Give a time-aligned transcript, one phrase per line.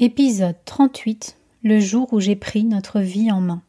[0.00, 3.62] Épisode 38 Le jour où j'ai pris notre vie en main.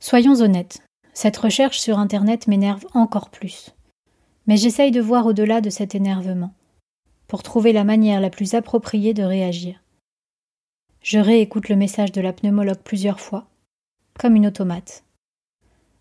[0.00, 3.70] Soyons honnêtes, cette recherche sur Internet m'énerve encore plus.
[4.48, 6.52] Mais j'essaye de voir au-delà de cet énervement,
[7.28, 9.80] pour trouver la manière la plus appropriée de réagir.
[11.00, 13.46] Je réécoute le message de la pneumologue plusieurs fois,
[14.18, 15.04] comme une automate.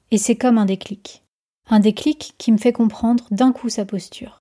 [0.10, 1.22] Et c'est comme un déclic.
[1.70, 4.40] Un déclic qui me fait comprendre d'un coup sa posture.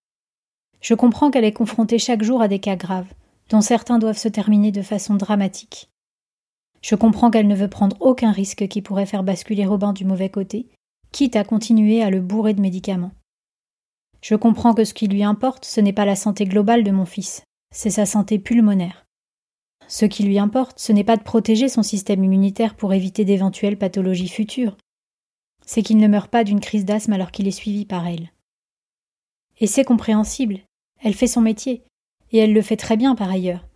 [0.81, 3.13] Je comprends qu'elle est confrontée chaque jour à des cas graves,
[3.51, 5.91] dont certains doivent se terminer de façon dramatique.
[6.83, 10.31] Je comprends qu'elle ne veut prendre aucun risque qui pourrait faire basculer Robin du mauvais
[10.31, 10.71] côté,
[11.13, 13.13] quitte à continuer à le bourrer de médicaments.
[14.23, 17.05] Je comprends que ce qui lui importe, ce n'est pas la santé globale de mon
[17.05, 17.43] fils,
[17.75, 19.07] c'est sa santé pulmonaire.
[19.89, 23.79] Ce qui lui importe, ce n'est pas de protéger son système immunitaire pour éviter d'éventuelles
[23.79, 24.77] pathologies futures,
[25.67, 28.31] c'est qu'il ne meurt pas d'une crise d'asthme alors qu'il est suivi par elle.
[29.59, 30.61] Et c'est compréhensible,
[31.03, 31.83] elle fait son métier,
[32.33, 33.67] et elle le fait très bien par ailleurs.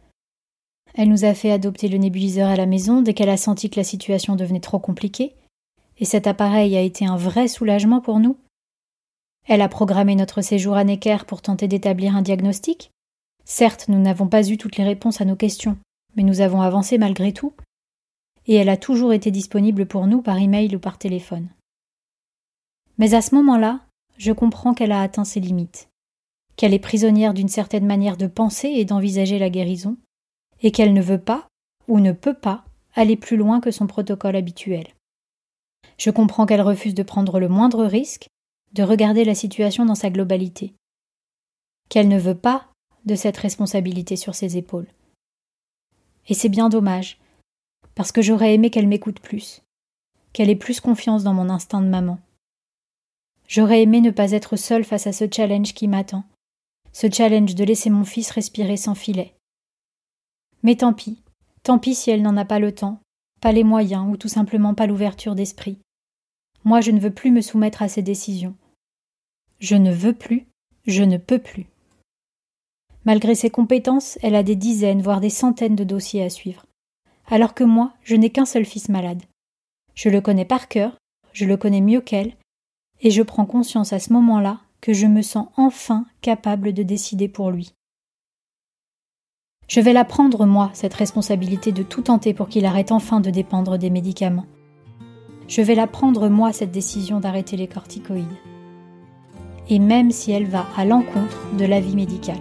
[0.94, 3.80] Elle nous a fait adopter le nébuliseur à la maison dès qu'elle a senti que
[3.80, 5.34] la situation devenait trop compliquée,
[5.98, 8.37] et cet appareil a été un vrai soulagement pour nous.
[9.47, 12.91] Elle a programmé notre séjour à Necker pour tenter d'établir un diagnostic.
[13.44, 15.76] Certes, nous n'avons pas eu toutes les réponses à nos questions,
[16.16, 17.53] mais nous avons avancé malgré tout.
[18.47, 21.48] Et elle a toujours été disponible pour nous par email ou par téléphone.
[22.98, 23.81] Mais à ce moment-là,
[24.16, 25.88] je comprends qu'elle a atteint ses limites
[26.56, 29.97] qu'elle est prisonnière d'une certaine manière de penser et d'envisager la guérison,
[30.62, 31.48] et qu'elle ne veut pas,
[31.88, 34.87] ou ne peut pas, aller plus loin que son protocole habituel.
[35.98, 38.28] Je comprends qu'elle refuse de prendre le moindre risque,
[38.72, 40.75] de regarder la situation dans sa globalité,
[41.88, 42.66] qu'elle ne veut pas
[43.04, 44.88] de cette responsabilité sur ses épaules.
[46.28, 47.19] Et c'est bien dommage,
[47.94, 49.62] parce que j'aurais aimé qu'elle m'écoute plus,
[50.32, 52.19] qu'elle ait plus confiance dans mon instinct de maman.
[53.47, 56.25] J'aurais aimé ne pas être seule face à ce challenge qui m'attend,
[56.94, 59.34] ce challenge de laisser mon fils respirer sans filet.
[60.62, 61.19] Mais tant pis,
[61.62, 63.00] tant pis si elle n'en a pas le temps,
[63.41, 65.78] pas les moyens ou tout simplement pas l'ouverture d'esprit.
[66.65, 68.55] Moi je ne veux plus me soumettre à ces décisions.
[69.59, 70.47] Je ne veux plus,
[70.87, 71.66] je ne peux plus.
[73.05, 76.65] Malgré ses compétences, elle a des dizaines, voire des centaines de dossiers à suivre.
[77.26, 79.22] Alors que moi, je n'ai qu'un seul fils malade.
[79.94, 80.97] Je le connais par cœur,
[81.32, 82.37] je le connais mieux qu'elle,
[83.00, 87.27] et je prends conscience à ce moment-là que je me sens enfin capable de décider
[87.27, 87.72] pour lui.
[89.67, 93.31] Je vais la prendre, moi, cette responsabilité de tout tenter pour qu'il arrête enfin de
[93.31, 94.44] dépendre des médicaments.
[95.49, 98.27] Je vais la prendre, moi, cette décision d'arrêter les corticoïdes.
[99.71, 102.37] Et même si elle va à l'encontre de l'avis médical.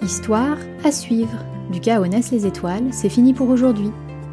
[0.00, 1.44] Histoire à suivre.
[1.70, 3.90] Du naissent les étoiles, c'est fini pour aujourd'hui.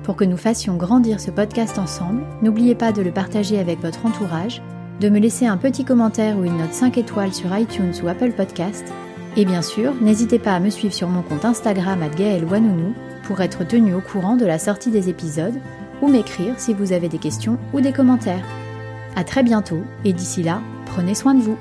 [0.10, 4.08] Pour que nous fassions grandir ce podcast ensemble, n'oubliez pas de le partager avec votre
[4.08, 4.60] entourage,
[5.00, 8.32] de me laisser un petit commentaire ou une note 5 étoiles sur iTunes ou Apple
[8.32, 8.92] Podcast.
[9.38, 13.68] Et bien sûr, n'hésitez pas à me suivre sur mon compte Instagram @gaëlwanounou pour être
[13.68, 15.60] tenu au courant de la sortie des épisodes
[16.02, 18.48] ou m'écrire si vous avez des questions ou des commentaires.
[19.16, 21.58] À très bientôt et d'ici là, prenez soin de vous.